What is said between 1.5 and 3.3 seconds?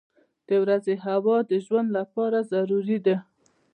ژوند لپاره ضروري ده.